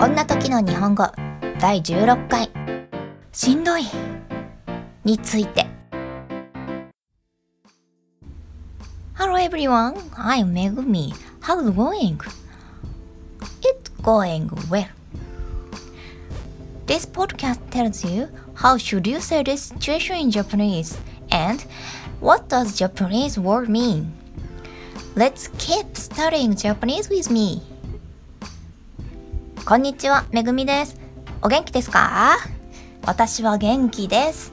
[0.00, 1.04] こんな時の日本語
[1.58, 2.48] 第16回
[3.32, 3.84] しんどい
[5.04, 5.66] について
[9.14, 11.12] Hello everyone, I'm Megumi.
[11.42, 12.18] How's it going?
[13.60, 14.88] It's going well.
[16.86, 20.96] This podcast tells you how should you say this situation in Japanese
[21.30, 21.62] and
[22.20, 24.14] what does Japanese word mean.
[25.14, 27.60] Let's keep studying Japanese with me.
[29.70, 31.00] こんにちは、めぐみです。
[31.42, 32.38] お元気ですか？
[33.06, 34.52] 私は元気です。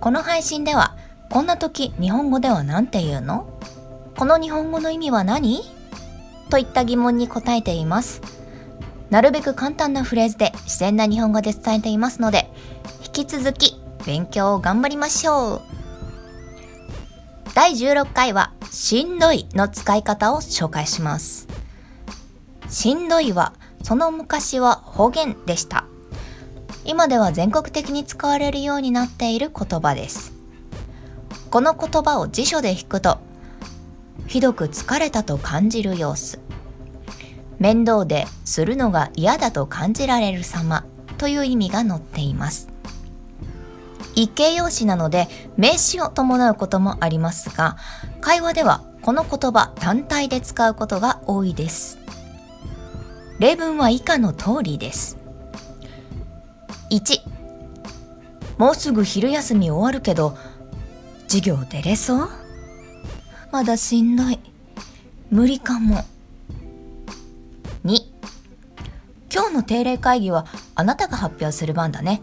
[0.00, 0.96] この配信では、
[1.30, 3.60] こんな時日本語では何て言うの？
[4.16, 5.60] この日本語の意味は何？
[6.48, 8.22] といった疑問に答えています。
[9.10, 12.50] なるべく簡単なフレーズで自然な日本語で伝えていますので、
[13.04, 15.62] 引き続き勉強を頑張りましょう。
[17.54, 21.46] 第16回は、しんどいの使い方を紹介します。
[22.68, 23.52] しんどいは、
[23.82, 25.84] その昔は方言でした。
[26.84, 30.32] 今では全国的に使われるようになっている言葉です。
[31.50, 33.18] この言葉を辞書で引くと、
[34.26, 36.40] ひどく疲れたと感じる様子。
[37.58, 40.84] 面倒でするのが嫌だと感じられる様
[41.16, 42.68] という意味が載っています。
[44.14, 47.76] 一形容詞なので名詞を伴うこともありますが、
[48.20, 51.98] 会話ではこの言葉単体で使うことが多いです。
[53.38, 55.18] 例文は以下の通りです。
[56.90, 57.20] 1
[58.58, 60.36] もうすぐ昼休み終わるけど、
[61.28, 62.28] 授業出れそう？
[63.52, 64.38] まだしんどい。
[65.30, 66.04] 無理かも。
[67.84, 67.98] 2
[69.32, 72.22] 今日の定例会議はあなたが発表する番だね。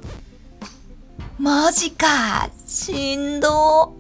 [1.38, 3.95] マジかしんど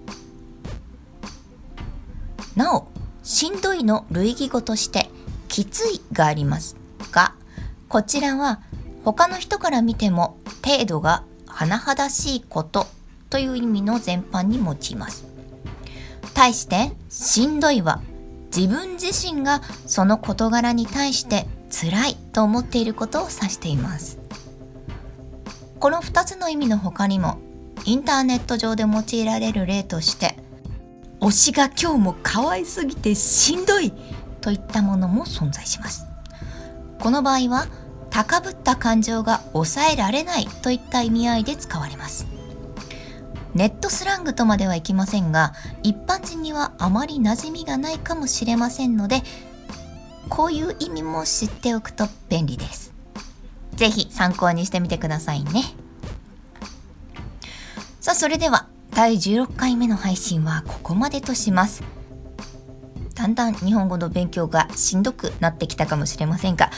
[2.55, 2.87] なお、
[3.23, 5.09] しんどいの類義語として、
[5.47, 6.77] きついがあります
[7.13, 7.35] が、
[7.87, 8.59] こちらは
[9.05, 12.87] 他の人から見ても程度が甚だしいこと
[13.29, 15.25] という意味の全般に用います。
[16.33, 18.01] 対して、しんどいは
[18.55, 24.19] 自分自身がその事柄に対して辛いと思っていることを指しています。
[25.83, 27.39] この2つの意味の他にも
[27.83, 30.37] インターネット上で用いられる例として
[31.19, 33.91] 推しが今日も可愛すぎてしんどい
[34.39, 36.05] といったものも存在します
[37.03, 37.67] この場合は
[38.09, 42.25] 高ぶった感情が抑えられないといった意味合いで使われます
[43.53, 45.51] ネットスラングとまではいきませんが
[45.83, 49.21] 一般人にはあまり馴染みがないかもしれませんので
[50.29, 52.93] こういう意味も知っておくと便利です
[53.75, 55.63] ぜひ参考にしてみてくださいね。
[57.99, 61.83] さあ、それでは第16回目の配信はここまでとします。
[63.15, 66.71] だんだん日本語の勉強がしんどくなってきたかもしれませんが、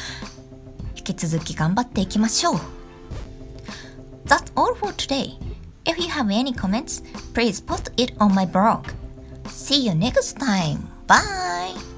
[0.96, 2.56] 引き続き頑張っていきましょう。
[4.25, 5.38] That's all for today.
[5.85, 7.03] If you have any comments,
[7.34, 8.90] please post it on my blog.
[9.47, 10.88] See you next time.
[11.07, 11.94] Bye!